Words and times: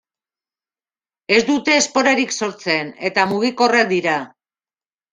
Ez 1.35 1.41
dute 1.51 1.77
esporarik 1.83 2.35
sortzen 2.39 2.93
eta 3.13 3.29
mugikorrak 3.37 3.97
dira. 3.97 4.21